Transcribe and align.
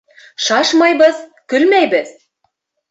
—Шашмайбыҙ, 0.45 1.21
көлмәйбеҙ. 1.55 2.13